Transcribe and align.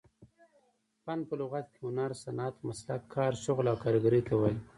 فن 1.03 1.19
په 1.29 1.33
لغت 1.39 1.65
کښي 1.71 1.81
هنر، 1.85 2.11
صنعت، 2.23 2.55
مسلک، 2.67 3.01
کار، 3.13 3.31
شغل 3.43 3.65
او 3.71 3.77
کاریګرۍ 3.83 4.21
ته 4.27 4.33
وايي. 4.39 4.57